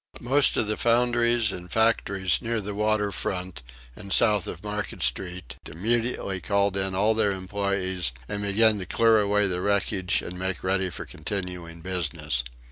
Most 0.19 0.57
of 0.57 0.65
the 0.65 0.77
foundries 0.77 1.51
and 1.51 1.71
factories 1.71 2.41
near 2.41 2.59
the 2.59 2.73
water 2.73 3.11
front 3.11 3.61
and 3.95 4.11
south 4.11 4.47
of 4.47 4.63
Market 4.63 5.03
Street 5.03 5.57
immediately 5.67 6.41
called 6.41 6.75
in 6.75 6.95
all 6.95 7.13
their 7.13 7.31
employees 7.31 8.11
and 8.27 8.41
began 8.41 8.79
to 8.79 8.87
clear 8.87 9.19
away 9.19 9.45
the 9.45 9.61
wreckage 9.61 10.23
and 10.23 10.39
make 10.39 10.63
ready 10.63 10.89
for 10.89 11.05
continuing 11.05 11.81
business. 11.81 12.43